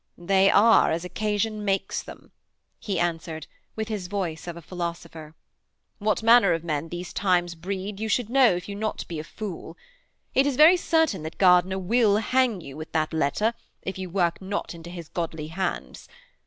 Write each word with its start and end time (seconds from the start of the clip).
'They 0.17 0.49
are 0.49 0.91
as 0.91 1.05
occasion 1.05 1.63
makes 1.63 2.01
them,' 2.01 2.31
he 2.79 2.99
answered, 2.99 3.45
with 3.75 3.87
his 3.87 4.07
voice 4.07 4.47
of 4.47 4.57
a 4.57 4.59
philosopher. 4.63 5.35
'What 5.99 6.23
manner 6.23 6.53
of 6.53 6.63
men 6.63 6.89
these 6.89 7.13
times 7.13 7.53
breed 7.53 7.99
you 7.99 8.09
should 8.09 8.27
know 8.27 8.55
if 8.55 8.67
you 8.67 8.73
be 8.75 8.79
not 8.79 9.05
a 9.11 9.21
fool. 9.23 9.77
It 10.33 10.47
is 10.47 10.55
very 10.55 10.77
certain 10.77 11.21
that 11.21 11.37
Gardiner 11.37 11.77
will 11.77 12.17
hang 12.17 12.61
you, 12.61 12.75
with 12.77 12.91
that 12.93 13.13
letter, 13.13 13.53
if 13.83 13.99
you 13.99 14.09
work 14.09 14.41
not 14.41 14.73
into 14.73 14.89
his 14.89 15.07
goodly 15.07 15.49
hands. 15.49 16.07